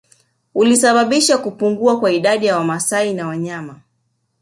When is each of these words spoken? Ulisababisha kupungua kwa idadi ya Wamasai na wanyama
Ulisababisha 0.55 1.37
kupungua 1.37 1.99
kwa 1.99 2.11
idadi 2.11 2.45
ya 2.45 2.57
Wamasai 2.57 3.13
na 3.13 3.27
wanyama 3.27 3.81